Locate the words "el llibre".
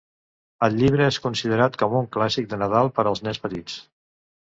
0.67-1.09